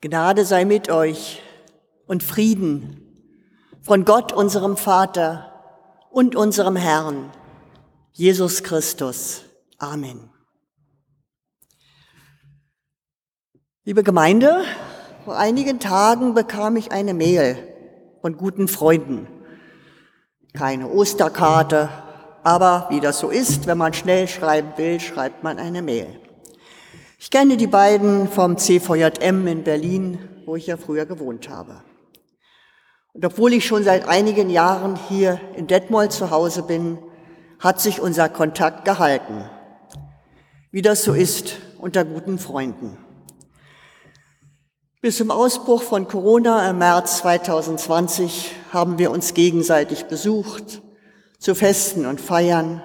Gnade 0.00 0.44
sei 0.44 0.64
mit 0.64 0.90
euch 0.90 1.42
und 2.06 2.22
Frieden 2.22 3.02
von 3.82 4.04
Gott, 4.04 4.32
unserem 4.32 4.76
Vater 4.76 5.52
und 6.10 6.36
unserem 6.36 6.76
Herrn, 6.76 7.30
Jesus 8.12 8.62
Christus. 8.62 9.42
Amen. 9.78 10.30
Liebe 13.84 14.02
Gemeinde, 14.02 14.64
vor 15.24 15.36
einigen 15.38 15.78
Tagen 15.78 16.34
bekam 16.34 16.76
ich 16.76 16.90
eine 16.90 17.14
Mail 17.14 17.56
von 18.20 18.36
guten 18.36 18.66
Freunden. 18.66 19.28
Keine 20.52 20.88
Osterkarte, 20.88 21.88
aber 22.42 22.88
wie 22.90 23.00
das 23.00 23.18
so 23.18 23.30
ist, 23.30 23.66
wenn 23.66 23.78
man 23.78 23.92
schnell 23.92 24.26
schreiben 24.26 24.72
will, 24.76 24.98
schreibt 24.98 25.42
man 25.42 25.58
eine 25.58 25.82
Mail. 25.82 26.20
Ich 27.18 27.30
kenne 27.30 27.56
die 27.56 27.66
beiden 27.66 28.28
vom 28.28 28.58
CVJM 28.58 29.46
in 29.46 29.64
Berlin, 29.64 30.18
wo 30.44 30.54
ich 30.54 30.66
ja 30.66 30.76
früher 30.76 31.06
gewohnt 31.06 31.48
habe. 31.48 31.82
Und 33.14 33.24
obwohl 33.24 33.54
ich 33.54 33.64
schon 33.64 33.84
seit 33.84 34.06
einigen 34.06 34.50
Jahren 34.50 34.96
hier 35.08 35.40
in 35.56 35.66
Detmold 35.66 36.12
zu 36.12 36.30
Hause 36.30 36.62
bin, 36.62 36.98
hat 37.58 37.80
sich 37.80 38.02
unser 38.02 38.28
Kontakt 38.28 38.84
gehalten. 38.84 39.48
Wie 40.70 40.82
das 40.82 41.04
so 41.04 41.14
ist 41.14 41.56
unter 41.78 42.04
guten 42.04 42.38
Freunden. 42.38 42.98
Bis 45.00 45.16
zum 45.16 45.30
Ausbruch 45.30 45.82
von 45.82 46.08
Corona 46.08 46.68
im 46.68 46.78
März 46.78 47.18
2020 47.18 48.52
haben 48.74 48.98
wir 48.98 49.10
uns 49.10 49.32
gegenseitig 49.32 50.04
besucht, 50.04 50.82
zu 51.38 51.54
Festen 51.54 52.04
und 52.04 52.20
Feiern. 52.20 52.82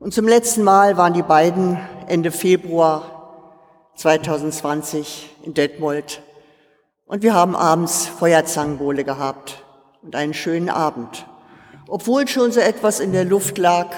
Und 0.00 0.14
zum 0.14 0.26
letzten 0.26 0.64
Mal 0.64 0.96
waren 0.96 1.12
die 1.12 1.22
beiden 1.22 1.78
Ende 2.06 2.30
Februar 2.30 3.90
2020 3.96 5.28
in 5.42 5.52
Detmold. 5.52 6.22
Und 7.04 7.22
wir 7.22 7.34
haben 7.34 7.54
abends 7.54 8.06
Feuerzangenbowle 8.06 9.04
gehabt 9.04 9.62
und 10.00 10.16
einen 10.16 10.32
schönen 10.32 10.70
Abend. 10.70 11.26
Obwohl 11.86 12.26
schon 12.28 12.50
so 12.50 12.60
etwas 12.60 12.98
in 12.98 13.12
der 13.12 13.26
Luft 13.26 13.58
lag 13.58 13.88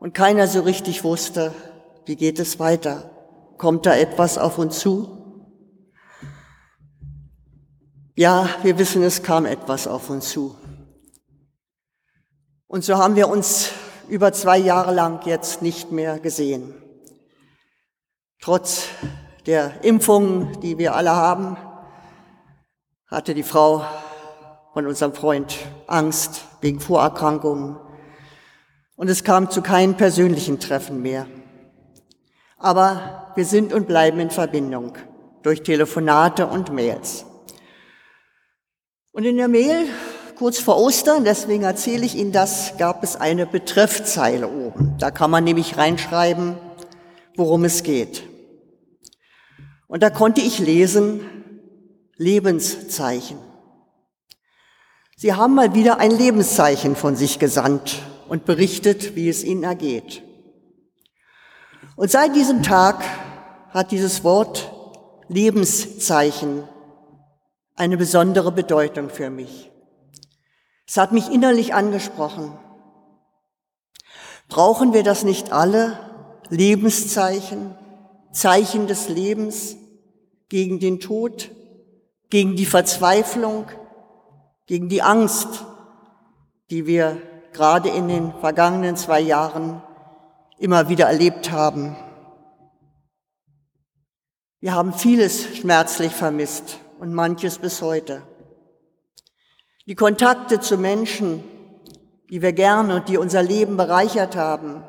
und 0.00 0.14
keiner 0.14 0.48
so 0.48 0.62
richtig 0.62 1.04
wusste, 1.04 1.54
wie 2.06 2.16
geht 2.16 2.40
es 2.40 2.58
weiter? 2.58 3.08
Kommt 3.56 3.86
da 3.86 3.94
etwas 3.94 4.36
auf 4.36 4.58
uns 4.58 4.80
zu? 4.80 5.46
Ja, 8.16 8.48
wir 8.64 8.78
wissen, 8.78 9.04
es 9.04 9.22
kam 9.22 9.46
etwas 9.46 9.86
auf 9.86 10.10
uns 10.10 10.30
zu. 10.30 10.56
Und 12.66 12.84
so 12.84 12.96
haben 12.96 13.14
wir 13.14 13.28
uns 13.28 13.70
über 14.08 14.32
zwei 14.32 14.58
Jahre 14.58 14.94
lang 14.94 15.24
jetzt 15.26 15.62
nicht 15.62 15.92
mehr 15.92 16.18
gesehen. 16.18 16.74
Trotz 18.40 18.88
der 19.46 19.84
Impfungen, 19.84 20.60
die 20.60 20.78
wir 20.78 20.94
alle 20.94 21.14
haben, 21.14 21.56
hatte 23.06 23.34
die 23.34 23.42
Frau 23.42 23.84
von 24.72 24.86
unserem 24.86 25.14
Freund 25.14 25.56
Angst 25.86 26.44
wegen 26.60 26.80
Vorerkrankungen. 26.80 27.76
Und 28.96 29.08
es 29.08 29.24
kam 29.24 29.50
zu 29.50 29.62
keinem 29.62 29.96
persönlichen 29.96 30.60
Treffen 30.60 31.00
mehr. 31.00 31.26
Aber 32.58 33.32
wir 33.34 33.44
sind 33.44 33.72
und 33.72 33.86
bleiben 33.86 34.20
in 34.20 34.30
Verbindung 34.30 34.96
durch 35.42 35.62
Telefonate 35.62 36.46
und 36.46 36.72
Mails. 36.72 37.26
Und 39.12 39.24
in 39.24 39.36
der 39.36 39.48
Mail, 39.48 39.86
kurz 40.36 40.58
vor 40.58 40.78
Ostern, 40.78 41.24
deswegen 41.24 41.64
erzähle 41.64 42.04
ich 42.04 42.16
Ihnen 42.16 42.32
das, 42.32 42.76
gab 42.78 43.02
es 43.02 43.16
eine 43.16 43.46
Betreffzeile 43.46 44.48
oben. 44.48 44.96
Da 44.98 45.10
kann 45.10 45.30
man 45.30 45.44
nämlich 45.44 45.76
reinschreiben, 45.76 46.56
worum 47.36 47.64
es 47.64 47.82
geht. 47.82 48.24
Und 49.86 50.02
da 50.02 50.10
konnte 50.10 50.40
ich 50.40 50.58
lesen, 50.58 51.20
Lebenszeichen. 52.16 53.38
Sie 55.16 55.32
haben 55.32 55.54
mal 55.54 55.74
wieder 55.74 55.98
ein 55.98 56.10
Lebenszeichen 56.10 56.96
von 56.96 57.16
sich 57.16 57.38
gesandt 57.38 58.02
und 58.28 58.44
berichtet, 58.44 59.16
wie 59.16 59.28
es 59.28 59.44
ihnen 59.44 59.62
ergeht. 59.62 60.22
Und 61.96 62.10
seit 62.10 62.34
diesem 62.34 62.62
Tag 62.62 63.04
hat 63.70 63.90
dieses 63.90 64.24
Wort 64.24 64.72
Lebenszeichen 65.28 66.64
eine 67.76 67.96
besondere 67.96 68.52
Bedeutung 68.52 69.10
für 69.10 69.30
mich. 69.30 69.70
Es 70.86 70.96
hat 70.96 71.12
mich 71.12 71.30
innerlich 71.30 71.74
angesprochen. 71.74 72.56
Brauchen 74.48 74.92
wir 74.92 75.02
das 75.02 75.24
nicht 75.24 75.52
alle? 75.52 75.98
Lebenszeichen, 76.50 77.74
Zeichen 78.32 78.86
des 78.86 79.08
Lebens, 79.08 79.76
gegen 80.48 80.78
den 80.78 81.00
Tod, 81.00 81.50
gegen 82.30 82.54
die 82.54 82.66
Verzweiflung, 82.66 83.66
gegen 84.66 84.88
die 84.88 85.02
Angst, 85.02 85.64
die 86.70 86.86
wir 86.86 87.20
gerade 87.52 87.88
in 87.88 88.08
den 88.08 88.32
vergangenen 88.40 88.96
zwei 88.96 89.20
Jahren 89.20 89.82
immer 90.58 90.88
wieder 90.88 91.06
erlebt 91.06 91.50
haben. 91.50 91.96
Wir 94.60 94.74
haben 94.74 94.92
vieles 94.92 95.56
schmerzlich 95.56 96.12
vermisst 96.12 96.78
und 96.98 97.12
manches 97.12 97.58
bis 97.58 97.82
heute. 97.82 98.22
Die 99.86 99.94
Kontakte 99.94 100.60
zu 100.60 100.78
Menschen, 100.78 101.44
die 102.30 102.42
wir 102.42 102.52
gerne 102.52 102.96
und 102.96 103.08
die 103.08 103.18
unser 103.18 103.42
Leben 103.42 103.76
bereichert 103.76 104.36
haben. 104.36 104.82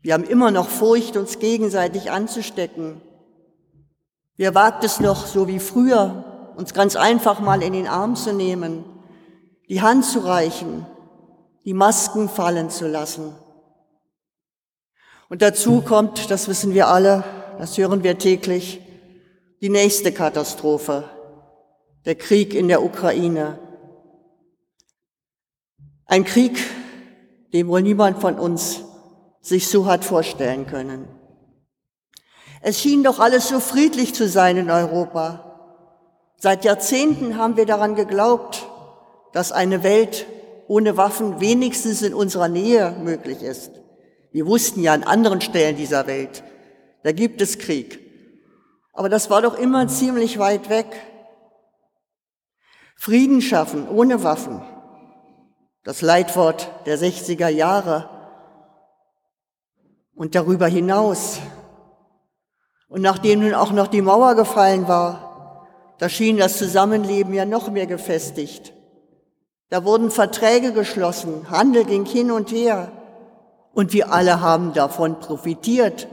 Wir 0.00 0.14
haben 0.14 0.24
immer 0.24 0.50
noch 0.50 0.68
Furcht, 0.68 1.16
uns 1.16 1.38
gegenseitig 1.38 2.10
anzustecken 2.10 3.00
Wer 4.36 4.54
wagt 4.54 4.82
es 4.82 4.98
noch, 4.98 5.26
so 5.26 5.46
wie 5.46 5.58
früher, 5.58 6.52
uns 6.56 6.72
ganz 6.72 6.96
einfach 6.96 7.40
mal 7.40 7.62
in 7.62 7.74
den 7.74 7.86
Arm 7.86 8.16
zu 8.16 8.32
nehmen, 8.32 8.84
die 9.68 9.82
Hand 9.82 10.04
zu 10.04 10.20
reichen, 10.20 10.86
die 11.64 11.74
Masken 11.74 12.28
fallen 12.28 12.70
zu 12.70 12.88
lassen? 12.88 13.34
Und 15.28 15.42
dazu 15.42 15.82
kommt, 15.82 16.30
das 16.30 16.48
wissen 16.48 16.72
wir 16.72 16.88
alle, 16.88 17.24
das 17.58 17.76
hören 17.76 18.02
wir 18.02 18.18
täglich, 18.18 18.80
die 19.60 19.68
nächste 19.68 20.12
Katastrophe, 20.12 21.04
der 22.04 22.14
Krieg 22.14 22.54
in 22.54 22.68
der 22.68 22.82
Ukraine. 22.82 23.58
Ein 26.06 26.24
Krieg, 26.24 26.58
den 27.52 27.68
wohl 27.68 27.82
niemand 27.82 28.20
von 28.20 28.38
uns 28.38 28.82
sich 29.40 29.68
so 29.68 29.86
hat 29.86 30.04
vorstellen 30.04 30.66
können. 30.66 31.08
Es 32.60 32.80
schien 32.80 33.02
doch 33.02 33.18
alles 33.18 33.48
so 33.48 33.60
friedlich 33.60 34.14
zu 34.14 34.28
sein 34.28 34.56
in 34.56 34.70
Europa. 34.70 35.48
Seit 36.38 36.64
Jahrzehnten 36.64 37.36
haben 37.36 37.56
wir 37.56 37.66
daran 37.66 37.94
geglaubt, 37.94 38.66
dass 39.32 39.52
eine 39.52 39.82
Welt 39.82 40.26
ohne 40.68 40.96
Waffen 40.96 41.40
wenigstens 41.40 42.02
in 42.02 42.14
unserer 42.14 42.48
Nähe 42.48 42.96
möglich 43.02 43.42
ist. 43.42 43.72
Wir 44.30 44.46
wussten 44.46 44.82
ja 44.82 44.92
an 44.92 45.02
anderen 45.02 45.40
Stellen 45.40 45.76
dieser 45.76 46.06
Welt, 46.06 46.42
da 47.02 47.12
gibt 47.12 47.40
es 47.40 47.58
Krieg. 47.58 47.98
Aber 48.92 49.08
das 49.08 49.28
war 49.28 49.42
doch 49.42 49.58
immer 49.58 49.88
ziemlich 49.88 50.38
weit 50.38 50.68
weg. 50.68 50.86
Frieden 52.96 53.40
schaffen 53.40 53.88
ohne 53.88 54.22
Waffen. 54.22 54.62
Das 55.84 56.00
Leitwort 56.02 56.70
der 56.86 56.98
60er 56.98 57.48
Jahre. 57.48 58.08
Und 60.14 60.34
darüber 60.34 60.66
hinaus 60.66 61.40
und 62.92 63.00
nachdem 63.00 63.40
nun 63.40 63.54
auch 63.54 63.72
noch 63.72 63.86
die 63.86 64.02
Mauer 64.02 64.34
gefallen 64.34 64.86
war, 64.86 65.66
da 65.96 66.10
schien 66.10 66.36
das 66.36 66.58
Zusammenleben 66.58 67.32
ja 67.32 67.46
noch 67.46 67.70
mehr 67.70 67.86
gefestigt. 67.86 68.74
Da 69.70 69.86
wurden 69.86 70.10
Verträge 70.10 70.74
geschlossen, 70.74 71.48
Handel 71.48 71.86
ging 71.86 72.04
hin 72.04 72.30
und 72.30 72.52
her 72.52 72.92
und 73.72 73.94
wir 73.94 74.12
alle 74.12 74.42
haben 74.42 74.74
davon 74.74 75.20
profitiert, 75.20 76.06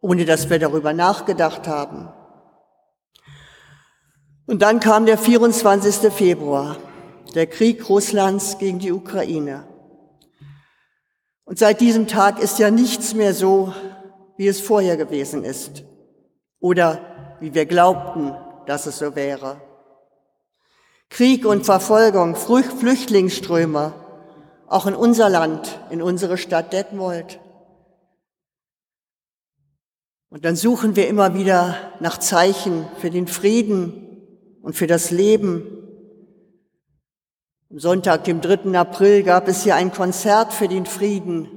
ohne 0.00 0.24
dass 0.24 0.50
wir 0.50 0.58
darüber 0.58 0.92
nachgedacht 0.92 1.68
haben. 1.68 2.08
Und 4.46 4.62
dann 4.62 4.78
kam 4.78 5.06
der 5.06 5.18
24. 5.18 6.12
Februar, 6.12 6.76
der 7.34 7.48
Krieg 7.48 7.88
Russlands 7.88 8.58
gegen 8.58 8.78
die 8.78 8.92
Ukraine. 8.92 9.66
Und 11.44 11.58
seit 11.58 11.80
diesem 11.80 12.06
Tag 12.06 12.40
ist 12.40 12.60
ja 12.60 12.70
nichts 12.70 13.14
mehr 13.14 13.34
so, 13.34 13.74
wie 14.36 14.46
es 14.46 14.60
vorher 14.60 14.96
gewesen 14.96 15.42
ist 15.44 15.84
oder 16.60 17.36
wie 17.40 17.54
wir 17.54 17.66
glaubten, 17.66 18.36
dass 18.66 18.86
es 18.86 18.98
so 18.98 19.16
wäre. 19.16 19.60
Krieg 21.08 21.44
und 21.44 21.64
Verfolgung, 21.64 22.36
Flüchtlingsströme, 22.36 23.94
auch 24.68 24.86
in 24.86 24.94
unser 24.94 25.28
Land, 25.28 25.80
in 25.90 26.02
unsere 26.02 26.38
Stadt 26.38 26.72
Detmold. 26.72 27.40
Und 30.28 30.44
dann 30.44 30.56
suchen 30.56 30.96
wir 30.96 31.08
immer 31.08 31.34
wieder 31.34 31.76
nach 32.00 32.18
Zeichen 32.18 32.86
für 32.98 33.10
den 33.10 33.26
Frieden 33.28 34.05
und 34.66 34.74
für 34.74 34.88
das 34.88 35.12
Leben. 35.12 35.62
Am 37.70 37.78
Sonntag, 37.78 38.24
dem 38.24 38.40
3. 38.40 38.76
April, 38.76 39.22
gab 39.22 39.46
es 39.46 39.62
hier 39.62 39.76
ein 39.76 39.92
Konzert 39.92 40.52
für 40.52 40.66
den 40.66 40.86
Frieden. 40.86 41.48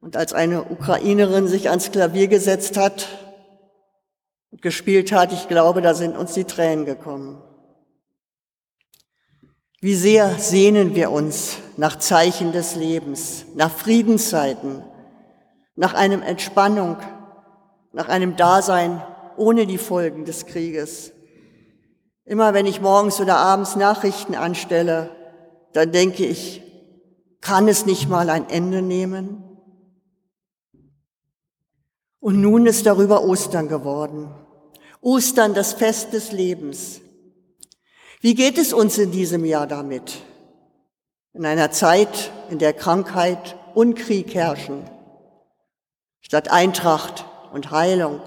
Und 0.00 0.16
als 0.16 0.32
eine 0.32 0.64
Ukrainerin 0.64 1.48
sich 1.48 1.68
ans 1.68 1.92
Klavier 1.92 2.28
gesetzt 2.28 2.78
hat, 2.78 3.06
gespielt 4.62 5.12
hat, 5.12 5.34
ich 5.34 5.46
glaube, 5.46 5.82
da 5.82 5.92
sind 5.92 6.16
uns 6.16 6.32
die 6.32 6.44
Tränen 6.44 6.86
gekommen. 6.86 7.42
Wie 9.82 9.94
sehr 9.94 10.30
sehnen 10.38 10.94
wir 10.94 11.10
uns 11.10 11.58
nach 11.76 11.98
Zeichen 11.98 12.52
des 12.52 12.76
Lebens, 12.76 13.44
nach 13.56 13.70
Friedenszeiten, 13.70 14.82
nach 15.76 15.92
einem 15.92 16.22
Entspannung, 16.22 16.96
nach 17.92 18.08
einem 18.08 18.36
Dasein 18.36 19.02
ohne 19.36 19.66
die 19.66 19.76
Folgen 19.76 20.24
des 20.24 20.46
Krieges. 20.46 21.12
Immer 22.24 22.54
wenn 22.54 22.66
ich 22.66 22.80
morgens 22.80 23.20
oder 23.20 23.36
abends 23.36 23.76
Nachrichten 23.76 24.34
anstelle, 24.34 25.10
dann 25.72 25.92
denke 25.92 26.24
ich, 26.24 26.62
kann 27.40 27.66
es 27.66 27.86
nicht 27.86 28.08
mal 28.08 28.30
ein 28.30 28.48
Ende 28.48 28.82
nehmen? 28.82 29.42
Und 32.20 32.40
nun 32.40 32.66
ist 32.66 32.86
darüber 32.86 33.24
Ostern 33.24 33.66
geworden. 33.66 34.32
Ostern, 35.00 35.54
das 35.54 35.72
Fest 35.72 36.12
des 36.12 36.30
Lebens. 36.30 37.00
Wie 38.20 38.36
geht 38.36 38.58
es 38.58 38.72
uns 38.72 38.98
in 38.98 39.10
diesem 39.10 39.44
Jahr 39.44 39.66
damit? 39.66 40.18
In 41.32 41.44
einer 41.44 41.72
Zeit, 41.72 42.30
in 42.50 42.60
der 42.60 42.72
Krankheit 42.72 43.56
und 43.74 43.96
Krieg 43.96 44.32
herrschen, 44.34 44.88
statt 46.20 46.52
Eintracht 46.52 47.24
und 47.52 47.72
Heilung, 47.72 48.20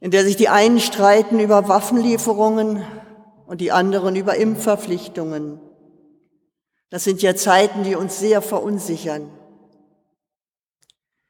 in 0.00 0.10
der 0.10 0.24
sich 0.24 0.36
die 0.36 0.48
einen 0.48 0.80
streiten 0.80 1.38
über 1.40 1.68
Waffenlieferungen 1.68 2.82
und 3.46 3.60
die 3.60 3.72
anderen 3.72 4.16
über 4.16 4.36
Impfverpflichtungen. 4.36 5.60
Das 6.88 7.04
sind 7.04 7.22
ja 7.22 7.36
Zeiten, 7.36 7.84
die 7.84 7.94
uns 7.94 8.18
sehr 8.18 8.42
verunsichern. 8.42 9.30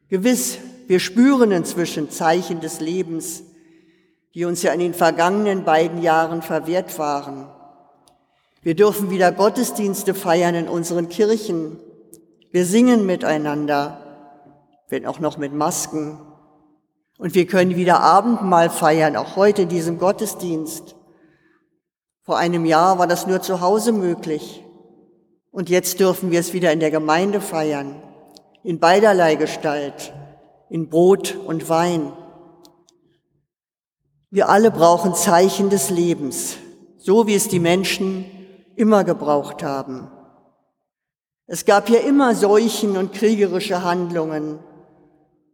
Gewiss, 0.08 0.58
wir 0.86 1.00
spüren 1.00 1.52
inzwischen 1.52 2.10
Zeichen 2.10 2.60
des 2.60 2.80
Lebens, 2.80 3.42
die 4.34 4.44
uns 4.44 4.62
ja 4.62 4.72
in 4.72 4.80
den 4.80 4.94
vergangenen 4.94 5.64
beiden 5.64 6.02
Jahren 6.02 6.42
verwehrt 6.42 6.98
waren. 6.98 7.48
Wir 8.62 8.74
dürfen 8.74 9.10
wieder 9.10 9.32
Gottesdienste 9.32 10.14
feiern 10.14 10.54
in 10.54 10.68
unseren 10.68 11.08
Kirchen. 11.08 11.78
Wir 12.50 12.64
singen 12.64 13.06
miteinander, 13.06 14.00
wenn 14.88 15.06
auch 15.06 15.20
noch 15.20 15.38
mit 15.38 15.52
Masken. 15.52 16.18
Und 17.20 17.34
wir 17.34 17.46
können 17.46 17.76
wieder 17.76 18.00
Abendmahl 18.00 18.70
feiern, 18.70 19.14
auch 19.14 19.36
heute 19.36 19.62
in 19.62 19.68
diesem 19.68 19.98
Gottesdienst. 19.98 20.96
Vor 22.22 22.38
einem 22.38 22.64
Jahr 22.64 22.98
war 22.98 23.06
das 23.06 23.26
nur 23.26 23.42
zu 23.42 23.60
Hause 23.60 23.92
möglich. 23.92 24.64
Und 25.50 25.68
jetzt 25.68 26.00
dürfen 26.00 26.30
wir 26.30 26.40
es 26.40 26.54
wieder 26.54 26.72
in 26.72 26.80
der 26.80 26.90
Gemeinde 26.90 27.42
feiern, 27.42 28.02
in 28.62 28.80
beiderlei 28.80 29.34
Gestalt, 29.34 30.14
in 30.70 30.88
Brot 30.88 31.36
und 31.36 31.68
Wein. 31.68 32.10
Wir 34.30 34.48
alle 34.48 34.70
brauchen 34.70 35.14
Zeichen 35.14 35.68
des 35.68 35.90
Lebens, 35.90 36.56
so 36.96 37.26
wie 37.26 37.34
es 37.34 37.48
die 37.48 37.60
Menschen 37.60 38.24
immer 38.76 39.04
gebraucht 39.04 39.62
haben. 39.62 40.10
Es 41.46 41.66
gab 41.66 41.90
ja 41.90 42.00
immer 42.00 42.34
Seuchen 42.34 42.96
und 42.96 43.12
kriegerische 43.12 43.84
Handlungen, 43.84 44.60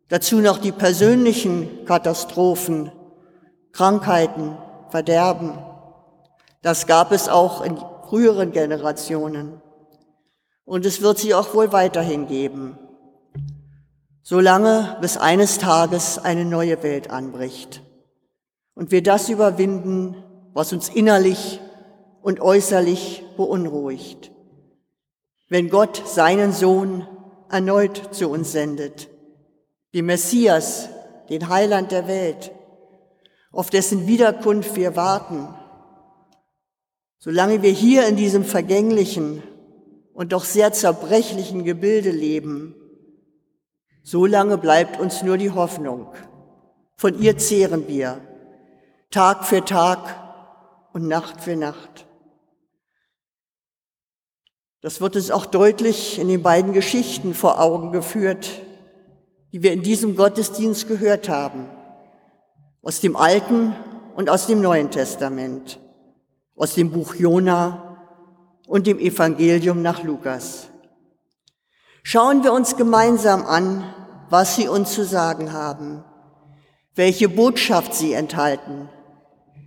dazu 0.09 0.41
noch 0.41 0.59
die 0.59 0.73
persönlichen 0.73 1.85
Katastrophen, 1.85 2.93
Krankheiten, 3.73 4.57
Verderben. 4.91 5.59
Das 6.63 6.87
gab 6.87 7.13
es 7.13 7.29
auch 7.29 7.63
in 7.63 7.77
früheren 8.09 8.53
Generationen. 8.53 9.61
Und 10.65 10.87
es 10.87 11.01
wird 11.01 11.19
sie 11.19 11.35
auch 11.35 11.55
wohl 11.55 11.73
weiterhin 11.73 12.27
geben, 12.27 12.79
solange 14.23 14.97
bis 15.01 15.17
eines 15.17 15.59
Tages 15.59 16.19
eine 16.19 16.45
neue 16.45 16.83
Welt 16.83 17.11
anbricht 17.11 17.83
und 18.75 18.91
wir 18.91 19.03
das 19.03 19.29
überwinden, 19.29 20.17
was 20.53 20.73
uns 20.73 20.89
innerlich 20.89 21.61
und 22.21 22.41
äußerlich 22.41 23.25
beunruhigt. 23.37 24.33
Wenn 25.49 25.71
Gott 25.71 26.03
seinen 26.07 26.53
Sohn 26.53 27.07
erneut 27.49 28.15
zu 28.15 28.29
uns 28.29 28.51
sendet, 28.51 29.09
die 29.97 30.03
Messias, 30.03 30.91
den 31.31 31.49
Heiland 31.49 31.91
der 31.91 32.07
Welt, 32.07 32.53
auf 33.51 33.71
dessen 33.71 34.07
Wiederkunft 34.07 34.77
wir 34.77 34.95
warten, 34.95 35.49
solange 37.19 37.63
wir 37.63 37.71
hier 37.71 38.07
in 38.07 38.15
diesem 38.15 38.45
vergänglichen 38.45 39.43
und 40.13 40.35
doch 40.35 40.45
sehr 40.45 40.75
zerbrechlichen 40.75 41.65
Gebilde 41.65 42.11
leben, 42.11 42.75
solange 44.03 44.59
bleibt 44.59 45.01
uns 45.01 45.23
nur 45.23 45.39
die 45.39 45.51
Hoffnung. 45.51 46.13
Von 46.99 47.19
ihr 47.19 47.39
zehren 47.39 47.89
wir 47.89 48.21
Tag 49.11 49.47
für 49.47 49.65
Tag 49.65 50.15
und 50.93 51.09
Nacht 51.09 51.41
für 51.41 51.57
Nacht. 51.57 52.05
Das 54.83 55.01
wird 55.01 55.17
uns 55.17 55.31
auch 55.31 55.47
deutlich 55.47 56.19
in 56.19 56.29
den 56.29 56.43
beiden 56.43 56.75
Geschichten 56.75 57.33
vor 57.33 57.63
Augen 57.63 57.93
geführt, 57.93 58.66
die 59.57 59.63
wir 59.63 59.73
in 59.73 59.81
diesem 59.81 60.17
Gottesdienst 60.17 60.87
gehört 60.87 61.31
haben, 61.31 61.67
aus 62.83 63.01
dem 63.01 63.17
Alten 63.17 63.75
und 64.15 64.29
aus 64.29 64.47
dem 64.47 64.61
Neuen 64.61 64.91
Testament, 64.91 65.81
aus 66.55 66.75
dem 66.75 66.91
Buch 66.91 67.15
Jona 67.15 67.97
und 68.67 68.87
dem 68.87 68.99
Evangelium 68.99 69.81
nach 69.81 70.03
Lukas. 70.03 70.69
Schauen 72.03 72.45
wir 72.45 72.53
uns 72.53 72.77
gemeinsam 72.77 73.47
an, 73.47 73.83
was 74.29 74.57
sie 74.57 74.69
uns 74.69 74.93
zu 74.93 75.07
sagen 75.07 75.55
haben, 75.55 76.05
welche 76.95 77.31
Botschaft 77.31 77.95
sie 77.95 78.13
enthalten 78.13 78.91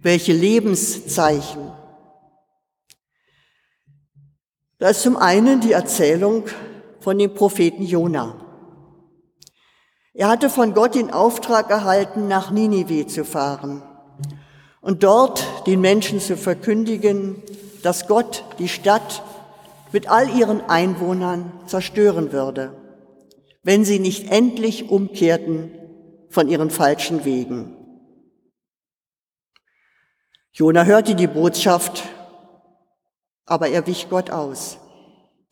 welche 0.01 0.33
Lebenszeichen. 0.33 1.71
Da 4.77 4.89
ist 4.89 5.01
zum 5.01 5.17
einen 5.17 5.59
die 5.59 5.73
Erzählung 5.73 6.45
von 7.01 7.17
dem 7.17 7.33
Propheten 7.33 7.83
Jona. 7.83 8.48
Er 10.19 10.27
hatte 10.27 10.49
von 10.49 10.73
Gott 10.73 10.95
den 10.95 11.11
Auftrag 11.11 11.69
erhalten, 11.69 12.27
nach 12.27 12.51
Ninive 12.51 13.07
zu 13.07 13.23
fahren 13.23 13.81
und 14.81 15.03
dort 15.03 15.65
den 15.65 15.79
Menschen 15.79 16.19
zu 16.19 16.35
verkündigen, 16.35 17.41
dass 17.83 18.05
Gott 18.05 18.43
die 18.59 18.67
Stadt 18.67 19.23
mit 19.93 20.09
all 20.09 20.29
ihren 20.29 20.59
Einwohnern 20.69 21.53
zerstören 21.67 22.33
würde, 22.33 22.73
wenn 23.63 23.85
sie 23.85 23.99
nicht 23.99 24.29
endlich 24.29 24.89
umkehrten 24.89 25.71
von 26.27 26.49
ihren 26.49 26.69
falschen 26.69 27.23
Wegen. 27.23 27.77
Jona 30.51 30.83
hörte 30.83 31.15
die 31.15 31.27
Botschaft, 31.27 32.03
aber 33.45 33.69
er 33.69 33.87
wich 33.87 34.09
Gott 34.09 34.31
aus. 34.31 34.79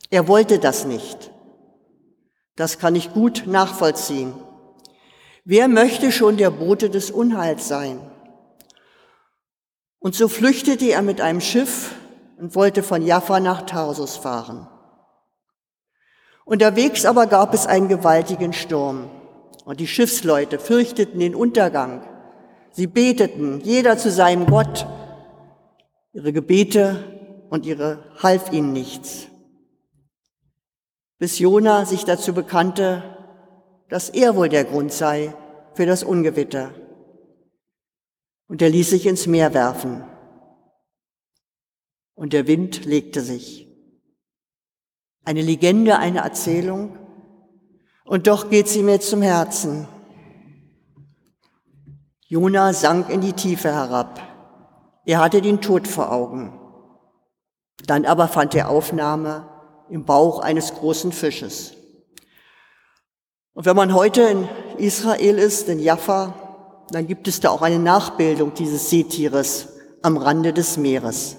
Er 0.10 0.28
wollte 0.28 0.60
das 0.60 0.84
nicht. 0.84 1.32
Das 2.58 2.80
kann 2.80 2.98
ich 2.98 3.14
gut 3.14 3.44
nachvollziehen. 3.48 4.34
Wer 5.50 5.70
möchte 5.70 6.12
schon 6.12 6.36
der 6.36 6.52
Bote 6.52 6.90
des 6.90 7.10
Unheils 7.10 7.70
sein? 7.70 8.02
Und 9.98 10.14
so 10.14 10.28
flüchtete 10.28 10.88
er 10.92 11.02
mit 11.02 11.22
einem 11.22 11.40
Schiff 11.40 11.96
und 12.38 12.54
wollte 12.54 12.84
von 12.84 13.02
Jaffa 13.02 13.40
nach 13.40 13.62
Tarsus 13.62 14.18
fahren. 14.18 14.68
Unterwegs 16.44 17.06
aber 17.06 17.28
gab 17.28 17.54
es 17.54 17.66
einen 17.66 17.88
gewaltigen 17.88 18.52
Sturm 18.52 19.10
und 19.64 19.80
die 19.80 19.88
Schiffsleute 19.88 20.60
fürchteten 20.60 21.22
den 21.22 21.34
Untergang. 21.34 22.02
Sie 22.72 22.88
beteten, 22.88 23.62
jeder 23.64 23.98
zu 23.98 24.12
seinem 24.12 24.48
Gott. 24.48 24.86
Ihre 26.12 26.34
Gebete 26.34 27.46
und 27.50 27.66
ihre 27.66 28.04
half 28.22 28.52
ihnen 28.52 28.74
nichts. 28.74 29.28
Bis 31.20 31.40
Jona 31.40 31.86
sich 31.86 32.04
dazu 32.04 32.34
bekannte, 32.34 33.17
dass 33.90 34.10
er 34.10 34.36
wohl 34.36 34.50
der 34.50 34.66
Grund 34.66 34.92
sei 34.92 35.34
für 35.74 35.86
das 35.86 36.04
Ungewitter. 36.04 36.74
Und 38.48 38.62
er 38.62 38.70
ließ 38.70 38.90
sich 38.90 39.06
ins 39.06 39.28
Meer 39.28 39.54
werfen. 39.54 40.04
Und 42.16 42.34
der 42.34 42.48
Wind 42.48 42.86
legte 42.86 43.22
sich. 43.22 43.68
Eine 45.24 45.42
Legende, 45.42 46.00
eine 46.00 46.20
Erzählung. 46.20 46.98
Und 48.06 48.28
doch 48.28 48.50
geht 48.50 48.68
sie 48.68 48.84
mir 48.84 49.00
zum 49.00 49.22
Herzen. 49.22 49.88
Jona 52.26 52.74
sank 52.74 53.10
in 53.10 53.22
die 53.22 53.34
Tiefe 53.34 53.72
herab. 53.72 54.22
Er 55.06 55.20
hatte 55.20 55.42
den 55.42 55.62
Tod 55.62 55.88
vor 55.88 56.12
Augen. 56.12 56.60
Dann 57.86 58.06
aber 58.06 58.28
fand 58.28 58.56
er 58.56 58.70
Aufnahme 58.70 59.48
im 59.90 60.04
Bauch 60.04 60.40
eines 60.40 60.74
großen 60.74 61.12
Fisches. 61.12 61.74
Und 63.58 63.66
wenn 63.66 63.76
man 63.76 63.96
heute 63.96 64.22
in 64.22 64.48
Israel 64.78 65.40
ist, 65.40 65.68
in 65.68 65.80
Jaffa, 65.80 66.86
dann 66.92 67.08
gibt 67.08 67.28
es 67.28 67.40
da 67.40 67.50
auch 67.50 67.64
eine 67.64 67.80
Nachbildung 67.80 68.54
dieses 68.54 68.92
Seetieres 68.92 69.70
am 70.04 70.16
Rande 70.16 70.54
des 70.54 70.78
Meeres. 70.78 71.38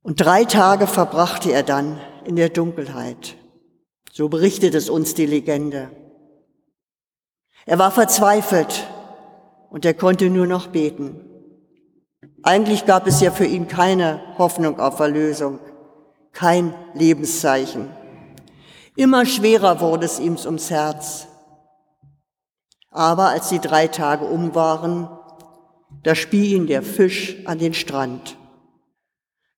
Und 0.00 0.24
drei 0.24 0.46
Tage 0.46 0.86
verbrachte 0.86 1.52
er 1.52 1.62
dann 1.62 2.00
in 2.24 2.36
der 2.36 2.48
Dunkelheit. 2.48 3.36
So 4.14 4.30
berichtet 4.30 4.74
es 4.74 4.88
uns 4.88 5.12
die 5.12 5.26
Legende. 5.26 5.90
Er 7.66 7.78
war 7.78 7.90
verzweifelt 7.90 8.86
und 9.68 9.84
er 9.84 9.92
konnte 9.92 10.30
nur 10.30 10.46
noch 10.46 10.68
beten. 10.68 11.20
Eigentlich 12.42 12.86
gab 12.86 13.06
es 13.06 13.20
ja 13.20 13.30
für 13.30 13.44
ihn 13.44 13.68
keine 13.68 14.22
Hoffnung 14.38 14.80
auf 14.80 15.00
Erlösung, 15.00 15.58
kein 16.32 16.74
Lebenszeichen. 16.94 17.90
Immer 18.96 19.26
schwerer 19.26 19.80
wurde 19.80 20.06
es 20.06 20.18
ihm 20.18 20.36
ums 20.44 20.70
Herz. 20.70 21.28
Aber 22.90 23.28
als 23.28 23.50
die 23.50 23.58
drei 23.58 23.88
Tage 23.88 24.24
um 24.24 24.54
waren, 24.54 25.08
da 26.02 26.14
spie 26.14 26.54
ihn 26.54 26.66
der 26.66 26.82
Fisch 26.82 27.36
an 27.44 27.58
den 27.58 27.74
Strand. 27.74 28.38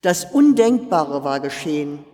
Das 0.00 0.24
Undenkbare 0.24 1.22
war 1.22 1.38
geschehen. 1.38 2.04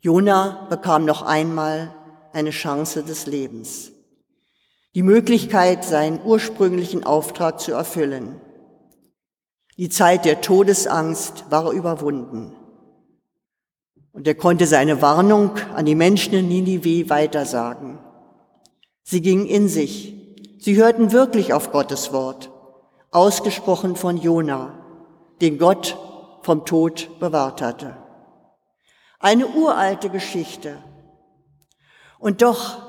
Jona 0.00 0.66
bekam 0.70 1.04
noch 1.04 1.22
einmal 1.22 1.94
eine 2.32 2.50
Chance 2.50 3.02
des 3.02 3.26
Lebens. 3.26 3.92
Die 4.94 5.02
Möglichkeit, 5.02 5.84
seinen 5.84 6.20
ursprünglichen 6.24 7.04
Auftrag 7.04 7.60
zu 7.60 7.72
erfüllen. 7.72 8.40
Die 9.76 9.88
Zeit 9.88 10.24
der 10.24 10.40
Todesangst 10.40 11.44
war 11.50 11.72
überwunden. 11.72 12.56
Und 14.12 14.26
er 14.26 14.34
konnte 14.34 14.66
seine 14.66 15.00
Warnung 15.00 15.52
an 15.74 15.86
die 15.86 15.94
Menschen 15.94 16.34
in 16.34 16.48
Ninive 16.48 17.08
weitersagen. 17.08 17.98
Sie 19.02 19.22
gingen 19.22 19.46
in 19.46 19.68
sich. 19.68 20.14
Sie 20.58 20.76
hörten 20.76 21.12
wirklich 21.12 21.52
auf 21.54 21.72
Gottes 21.72 22.12
Wort, 22.12 22.50
ausgesprochen 23.10 23.96
von 23.96 24.16
Jona, 24.16 24.78
den 25.40 25.58
Gott 25.58 25.96
vom 26.42 26.64
Tod 26.64 27.18
bewahrt 27.18 27.62
hatte. 27.62 27.96
Eine 29.18 29.46
uralte 29.46 30.08
Geschichte. 30.08 30.76
Und 32.18 32.42
doch, 32.42 32.80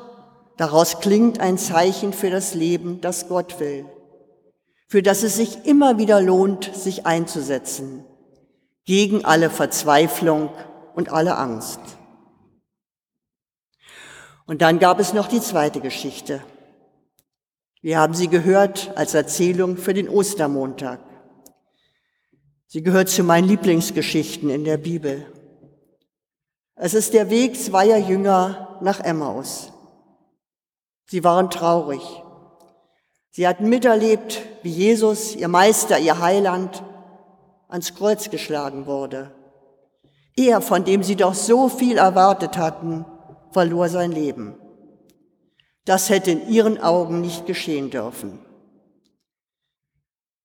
daraus 0.57 0.99
klingt 0.99 1.39
ein 1.39 1.57
Zeichen 1.57 2.13
für 2.13 2.29
das 2.29 2.53
Leben, 2.53 3.01
das 3.01 3.27
Gott 3.27 3.59
will, 3.59 3.85
für 4.87 5.01
das 5.01 5.23
es 5.23 5.37
sich 5.37 5.65
immer 5.65 5.97
wieder 5.97 6.21
lohnt, 6.21 6.75
sich 6.75 7.07
einzusetzen, 7.07 8.05
gegen 8.85 9.25
alle 9.25 9.49
Verzweiflung 9.49 10.49
und 10.95 11.11
alle 11.11 11.37
Angst. 11.37 11.79
Und 14.45 14.61
dann 14.61 14.79
gab 14.79 14.99
es 14.99 15.13
noch 15.13 15.27
die 15.27 15.41
zweite 15.41 15.79
Geschichte. 15.79 16.41
Wir 17.81 17.99
haben 17.99 18.13
sie 18.13 18.27
gehört 18.27 18.91
als 18.95 19.13
Erzählung 19.13 19.77
für 19.77 19.93
den 19.93 20.09
Ostermontag. 20.09 20.99
Sie 22.67 22.81
gehört 22.81 23.09
zu 23.09 23.23
meinen 23.23 23.47
Lieblingsgeschichten 23.47 24.49
in 24.49 24.63
der 24.63 24.77
Bibel. 24.77 25.25
Es 26.75 26.93
ist 26.93 27.13
der 27.13 27.29
Weg 27.29 27.59
zweier 27.59 27.97
Jünger 27.97 28.79
nach 28.81 28.99
Emmaus. 28.99 29.71
Sie 31.05 31.23
waren 31.23 31.49
traurig. 31.49 32.01
Sie 33.31 33.47
hatten 33.47 33.69
miterlebt, 33.69 34.41
wie 34.63 34.71
Jesus, 34.71 35.35
ihr 35.35 35.47
Meister, 35.47 35.99
ihr 35.99 36.19
Heiland, 36.19 36.83
ans 37.67 37.95
Kreuz 37.95 38.29
geschlagen 38.29 38.85
wurde. 38.85 39.31
Er, 40.35 40.61
von 40.61 40.83
dem 40.83 41.03
sie 41.03 41.15
doch 41.15 41.33
so 41.33 41.69
viel 41.69 41.97
erwartet 41.97 42.57
hatten, 42.57 43.05
verlor 43.51 43.89
sein 43.89 44.11
Leben. 44.11 44.55
Das 45.85 46.09
hätte 46.09 46.31
in 46.31 46.47
ihren 46.49 46.81
Augen 46.81 47.21
nicht 47.21 47.45
geschehen 47.45 47.89
dürfen. 47.89 48.39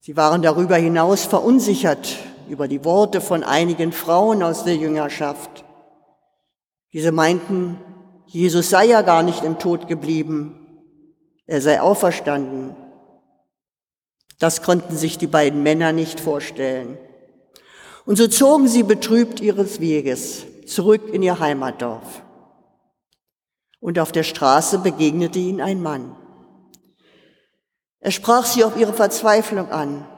Sie 0.00 0.16
waren 0.16 0.42
darüber 0.42 0.76
hinaus 0.76 1.25
verunsichert 1.25 2.16
über 2.49 2.66
die 2.66 2.85
Worte 2.85 3.21
von 3.21 3.45
einigen 3.45 3.92
Frauen 3.92 4.42
aus 4.42 4.64
der 4.64 4.76
Jüngerschaft. 4.76 5.64
Diese 6.92 7.12
meinten, 7.12 7.78
Jesus 8.26 8.71
sei 8.71 8.87
ja 8.87 9.02
gar 9.02 9.23
nicht 9.23 9.45
im 9.45 9.59
Tod 9.59 9.87
geblieben, 9.87 10.66
er 11.47 11.61
sei 11.61 11.80
auferstanden. 11.80 12.75
Das 14.38 14.62
konnten 14.62 14.97
sich 14.97 15.18
die 15.18 15.26
beiden 15.26 15.62
Männer 15.62 15.92
nicht 15.92 16.21
vorstellen. 16.21 16.99
Und 18.09 18.17
so 18.17 18.27
zogen 18.27 18.69
sie 18.69 18.85
betrübt 18.85 19.38
ihres 19.41 19.81
Weges 19.81 20.47
zurück 20.65 21.12
in 21.12 21.23
ihr 21.23 21.41
Heimatdorf. 21.41 22.23
Und 23.81 23.99
auf 23.99 24.12
der 24.12 24.23
Straße 24.23 24.79
begegnete 24.79 25.38
ihnen 25.38 25.61
ein 25.61 25.83
Mann. 25.83 26.17
Er 28.00 28.11
sprach 28.11 28.47
sie 28.47 28.65
auf 28.65 28.79
ihre 28.79 28.95
Verzweiflung 28.95 29.71
an 29.71 30.09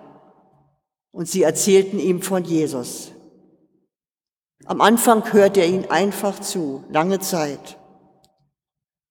und 1.10 1.26
sie 1.26 1.42
erzählten 1.42 1.98
ihm 1.98 2.22
von 2.22 2.44
Jesus. 2.44 3.10
Am 4.66 4.80
Anfang 4.82 5.32
hörte 5.32 5.58
er 5.58 5.66
ihnen 5.66 5.90
einfach 5.90 6.38
zu, 6.38 6.84
lange 6.90 7.18
Zeit. 7.18 7.76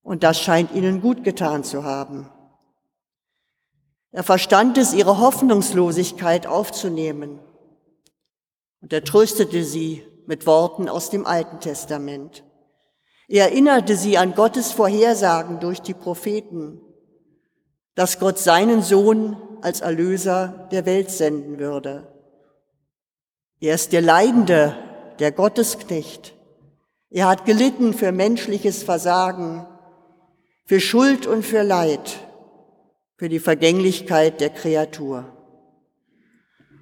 Und 0.04 0.24
das 0.24 0.40
scheint 0.40 0.74
ihnen 0.74 1.02
gut 1.02 1.26
getan 1.26 1.66
zu 1.66 1.84
haben. 1.84 2.30
Er 4.14 4.24
verstand 4.24 4.78
es, 4.78 4.94
ihre 4.94 5.18
Hoffnungslosigkeit 5.18 6.48
aufzunehmen. 6.48 7.42
Und 8.82 8.94
er 8.94 9.04
tröstete 9.04 9.64
sie 9.64 10.04
mit 10.26 10.46
Worten 10.46 10.88
aus 10.88 11.10
dem 11.10 11.26
Alten 11.26 11.60
Testament. 11.60 12.44
Er 13.28 13.46
erinnerte 13.46 13.96
sie 13.96 14.18
an 14.18 14.34
Gottes 14.34 14.72
Vorhersagen 14.72 15.60
durch 15.60 15.82
die 15.82 15.94
Propheten, 15.94 16.82
dass 17.96 18.20
Gott 18.20 18.40
seinen 18.40 18.82
Sohn 18.82 19.38
als 19.62 19.82
Erlöser 19.82 20.68
der 20.72 20.86
Welt 20.86 21.12
senden 21.12 21.60
würde. 21.60 22.08
Er 23.60 23.76
ist 23.76 23.92
der 23.92 24.02
Leidende, 24.02 24.76
der 25.20 25.32
Gottesknecht. 25.32 26.34
Er 27.10 27.28
hat 27.28 27.46
gelitten 27.46 27.94
für 27.94 28.12
menschliches 28.12 28.84
Versagen, 28.84 29.68
für 30.66 30.80
Schuld 30.80 31.28
und 31.28 31.44
für 31.44 31.64
Leid, 31.64 32.20
für 33.18 33.28
die 33.28 33.40
Vergänglichkeit 33.40 34.40
der 34.40 34.52
Kreatur. 34.52 35.39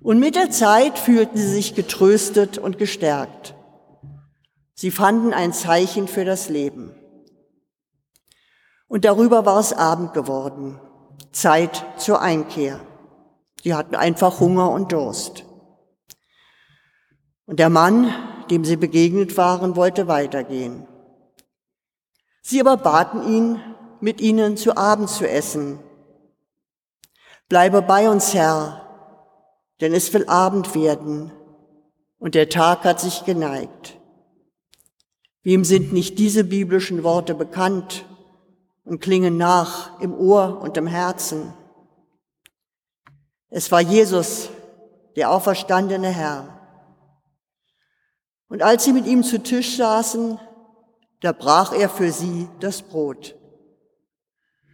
Und 0.08 0.20
mit 0.20 0.38
der 0.38 0.50
Zeit 0.52 0.98
fühlten 0.98 1.38
sie 1.38 1.50
sich 1.50 1.76
getröstet 1.76 2.58
und 2.58 2.78
gestärkt. 2.78 3.56
Sie 4.74 4.90
fanden 4.90 5.34
ein 5.34 5.52
Zeichen 5.52 6.08
für 6.08 6.24
das 6.24 6.48
Leben. 6.48 6.96
Und 8.88 9.04
darüber 9.04 9.46
war 9.46 9.60
es 9.60 9.74
Abend 9.74 10.14
geworden, 10.14 10.80
Zeit 11.34 11.84
zur 11.98 12.22
Einkehr. 12.22 12.80
Sie 13.62 13.76
hatten 13.76 13.96
einfach 13.96 14.40
Hunger 14.40 14.72
und 14.72 14.94
Durst. 14.94 15.44
Und 17.46 17.60
der 17.60 17.70
Mann, 17.70 18.08
dem 18.50 18.64
sie 18.64 18.78
begegnet 18.78 19.36
waren, 19.36 19.76
wollte 19.76 20.08
weitergehen. 20.08 20.88
Sie 22.42 22.62
aber 22.62 22.78
baten 22.78 23.28
ihn, 23.28 23.60
mit 24.00 24.22
ihnen 24.22 24.56
zu 24.56 24.78
Abend 24.78 25.10
zu 25.10 25.28
essen. 25.28 25.80
Bleibe 27.50 27.82
bei 27.82 28.10
uns, 28.10 28.34
Herr, 28.34 28.87
denn 29.82 29.94
es 29.94 30.14
will 30.14 30.26
Abend 30.28 30.76
werden 30.76 31.32
und 32.20 32.36
der 32.36 32.50
Tag 32.50 32.84
hat 32.84 33.00
sich 33.00 33.26
geneigt. 33.26 33.98
Wem 35.44 35.64
sind 35.64 35.94
nicht 35.94 36.20
diese 36.20 36.44
biblischen 36.44 37.04
Worte 37.04 37.36
bekannt 37.36 38.06
und 38.84 39.00
klingen 39.00 39.38
nach 39.38 40.00
im 40.02 40.14
Ohr 40.14 40.60
und 40.62 40.78
im 40.78 40.88
Herzen? 40.88 41.54
Es 43.50 43.72
war 43.72 43.82
Jesus, 43.82 44.50
der 45.16 45.32
auferstandene 45.32 46.10
Herr, 46.10 46.58
und 48.50 48.62
als 48.62 48.84
sie 48.84 48.94
mit 48.94 49.06
ihm 49.06 49.24
zu 49.24 49.42
Tisch 49.44 49.76
saßen, 49.78 50.40
da 51.22 51.32
brach 51.32 51.74
er 51.74 51.90
für 51.90 52.12
sie 52.12 52.48
das 52.60 52.82
Brot. 52.82 53.36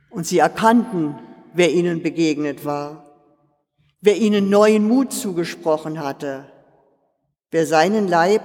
Und 0.09 0.27
sie 0.27 0.39
erkannten, 0.39 1.15
wer 1.53 1.71
ihnen 1.71 2.03
begegnet 2.03 2.65
war, 2.65 3.02
wer 4.03 4.17
ihnen 4.17 4.49
neuen 4.49 4.85
Mut 4.85 5.13
zugesprochen 5.13 6.01
hatte, 6.03 6.43
wer 7.51 7.65
seinen 7.65 8.09
Leib 8.09 8.43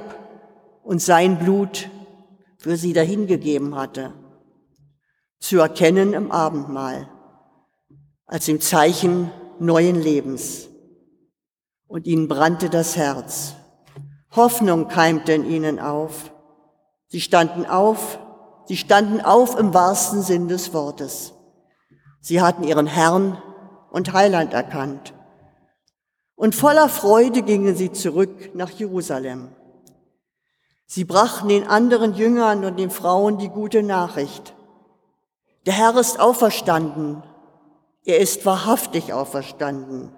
und 0.84 1.02
sein 1.02 1.40
Blut 1.40 1.90
für 2.58 2.76
sie 2.76 2.92
dahingegeben 2.92 3.74
hatte, 3.74 4.12
zu 5.40 5.58
erkennen 5.58 6.12
im 6.12 6.30
Abendmahl, 6.30 7.08
als 8.24 8.46
im 8.46 8.60
Zeichen 8.60 9.32
neuen 9.58 10.00
Lebens. 10.00 10.68
Und 11.88 12.06
ihnen 12.06 12.28
brannte 12.28 12.70
das 12.70 12.96
Herz. 12.96 13.54
Hoffnung 14.36 14.86
keimte 14.86 15.32
in 15.32 15.44
ihnen 15.44 15.80
auf. 15.80 16.32
Sie 17.08 17.20
standen 17.20 17.66
auf, 17.66 18.20
sie 18.66 18.76
standen 18.76 19.20
auf 19.22 19.58
im 19.58 19.74
wahrsten 19.74 20.22
Sinn 20.22 20.46
des 20.46 20.72
Wortes. 20.72 21.34
Sie 22.20 22.40
hatten 22.40 22.62
ihren 22.62 22.86
Herrn 22.86 23.42
und 23.90 24.12
Heiland 24.12 24.52
erkannt. 24.52 25.14
Und 26.38 26.54
voller 26.54 26.88
Freude 26.88 27.42
gingen 27.42 27.74
sie 27.74 27.90
zurück 27.90 28.54
nach 28.54 28.70
Jerusalem. 28.70 29.48
Sie 30.86 31.04
brachten 31.04 31.48
den 31.48 31.66
anderen 31.66 32.14
Jüngern 32.14 32.64
und 32.64 32.78
den 32.78 32.90
Frauen 32.90 33.38
die 33.38 33.48
gute 33.48 33.82
Nachricht. 33.82 34.54
Der 35.66 35.74
Herr 35.74 35.96
ist 35.96 36.20
auferstanden. 36.20 37.24
Er 38.04 38.20
ist 38.20 38.46
wahrhaftig 38.46 39.12
auferstanden. 39.12 40.12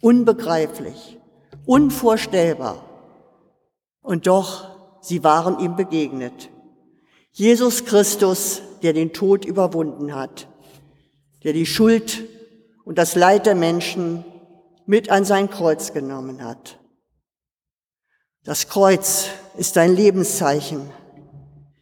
Unbegreiflich, 0.00 1.18
unvorstellbar. 1.66 2.84
Und 4.00 4.28
doch, 4.28 4.70
sie 5.00 5.24
waren 5.24 5.58
ihm 5.58 5.74
begegnet. 5.74 6.48
Jesus 7.32 7.84
Christus, 7.84 8.62
der 8.82 8.92
den 8.92 9.12
Tod 9.12 9.44
überwunden 9.44 10.14
hat. 10.14 10.46
der 11.44 11.52
die 11.52 11.66
Schuld 11.66 12.24
und 12.84 12.98
das 12.98 13.14
Leid 13.14 13.46
der 13.46 13.54
Menschen 13.54 14.24
mit 14.88 15.10
an 15.10 15.26
sein 15.26 15.50
Kreuz 15.50 15.92
genommen 15.92 16.42
hat. 16.42 16.78
Das 18.42 18.68
Kreuz 18.68 19.28
ist 19.58 19.76
ein 19.76 19.94
Lebenszeichen. 19.94 20.90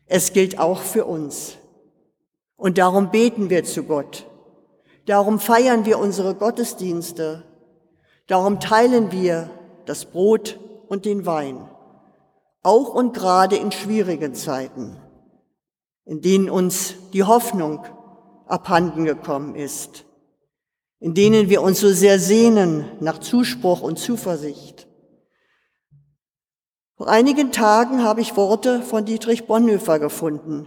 Es 0.07 0.33
gilt 0.33 0.59
auch 0.59 0.81
für 0.81 1.05
uns. 1.05 1.57
Und 2.57 2.79
darum 2.79 3.13
beten 3.13 3.49
wir 3.49 3.63
zu 3.63 3.85
Gott. 3.85 4.27
Darum 5.07 5.39
feiern 5.39 5.85
wir 5.85 6.01
unsere 6.01 6.35
Gottesdienste. 6.35 7.45
Darum 8.27 8.59
teilen 8.59 9.13
wir 9.13 9.51
das 9.85 10.07
Brot 10.07 10.59
und 10.89 11.05
den 11.05 11.27
Wein. 11.27 11.69
Auch 12.65 12.93
und 12.93 13.15
gerade 13.15 13.55
in 13.55 13.71
schwierigen 13.71 14.35
Zeiten, 14.35 14.97
in 16.05 16.23
denen 16.23 16.51
uns 16.51 16.95
die 17.13 17.23
Hoffnung 17.23 17.87
abhanden 18.49 19.05
gekommen 19.05 19.55
ist, 19.55 20.07
in 21.01 21.15
denen 21.15 21.49
wir 21.51 21.63
uns 21.63 21.81
so 21.81 21.93
sehr 21.93 22.19
sehnen 22.19 22.87
nach 23.01 23.19
Zuspruch 23.19 23.83
und 23.83 23.99
Zuversicht. 23.99 24.87
Vor 26.97 27.09
einigen 27.09 27.53
Tagen 27.53 28.03
habe 28.03 28.23
ich 28.23 28.37
Worte 28.37 28.81
von 28.81 29.05
Dietrich 29.05 29.47
Bonhoeffer 29.47 29.99
gefunden. 29.99 30.67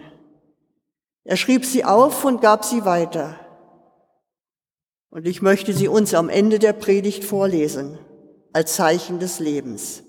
Er 1.24 1.38
schrieb 1.38 1.66
sie 1.66 1.84
auf 1.84 2.24
und 2.24 2.42
gab 2.42 2.64
sie 2.64 2.86
weiter. 2.86 3.40
Und 5.10 5.28
ich 5.28 5.42
möchte 5.42 5.74
sie 5.74 5.88
uns 5.88 6.14
am 6.14 6.30
Ende 6.30 6.60
der 6.60 6.74
Predigt 6.74 7.24
vorlesen, 7.24 7.98
als 8.54 8.76
Zeichen 8.76 9.20
des 9.20 9.40
Lebens, 9.40 10.04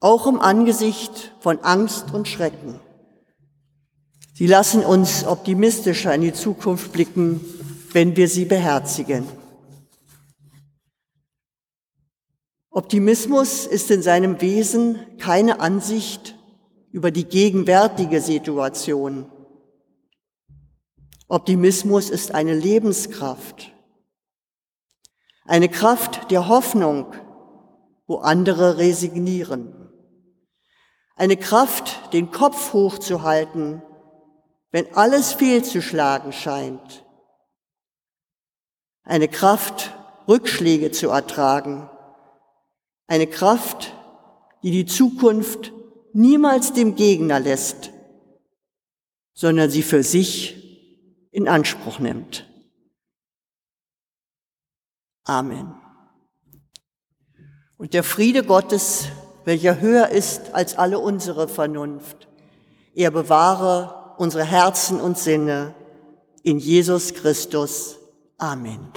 auch 0.00 0.26
im 0.26 0.38
Angesicht 0.38 1.34
von 1.40 1.60
Angst 1.60 2.12
und 2.12 2.28
Schrecken. 2.28 2.80
Sie 4.34 4.46
lassen 4.46 4.84
uns 4.84 5.26
optimistischer 5.26 6.14
in 6.14 6.20
die 6.20 6.34
Zukunft 6.34 6.92
blicken, 6.92 7.40
wenn 7.92 8.16
wir 8.16 8.28
sie 8.28 8.44
beherzigen. 8.44 9.26
Optimismus 12.78 13.66
ist 13.66 13.90
in 13.90 14.02
seinem 14.02 14.40
Wesen 14.40 15.18
keine 15.18 15.58
Ansicht 15.58 16.36
über 16.92 17.10
die 17.10 17.24
gegenwärtige 17.24 18.20
Situation. 18.20 19.28
Optimismus 21.26 22.08
ist 22.08 22.32
eine 22.36 22.54
Lebenskraft, 22.54 23.72
eine 25.44 25.68
Kraft 25.68 26.30
der 26.30 26.46
Hoffnung, 26.46 27.12
wo 28.06 28.18
andere 28.18 28.78
resignieren, 28.78 29.90
eine 31.16 31.36
Kraft, 31.36 32.12
den 32.12 32.30
Kopf 32.30 32.74
hochzuhalten, 32.74 33.82
wenn 34.70 34.94
alles 34.94 35.32
fehlzuschlagen 35.32 36.32
scheint, 36.32 37.04
eine 39.02 39.26
Kraft, 39.26 39.98
Rückschläge 40.28 40.92
zu 40.92 41.08
ertragen, 41.08 41.90
eine 43.08 43.26
Kraft, 43.26 43.94
die 44.62 44.70
die 44.70 44.86
Zukunft 44.86 45.72
niemals 46.12 46.72
dem 46.72 46.94
Gegner 46.94 47.40
lässt, 47.40 47.90
sondern 49.34 49.70
sie 49.70 49.82
für 49.82 50.04
sich 50.04 51.28
in 51.32 51.48
Anspruch 51.48 51.98
nimmt. 51.98 52.46
Amen. 55.24 55.74
Und 57.76 57.94
der 57.94 58.02
Friede 58.02 58.42
Gottes, 58.42 59.08
welcher 59.44 59.80
höher 59.80 60.08
ist 60.08 60.54
als 60.54 60.76
alle 60.76 60.98
unsere 60.98 61.48
Vernunft, 61.48 62.28
er 62.94 63.10
bewahre 63.10 64.16
unsere 64.18 64.44
Herzen 64.44 65.00
und 65.00 65.16
Sinne 65.16 65.74
in 66.42 66.58
Jesus 66.58 67.14
Christus. 67.14 67.98
Amen. 68.36 68.92